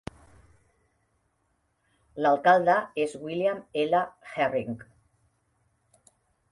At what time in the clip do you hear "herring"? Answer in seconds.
4.33-4.85